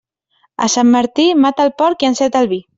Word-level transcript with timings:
A 0.67 0.69
Sant 0.77 0.89
Martí, 0.95 1.27
mata 1.45 1.69
el 1.69 1.73
porc 1.85 2.07
i 2.09 2.13
enceta 2.13 2.45
el 2.47 2.53
vi. 2.57 2.63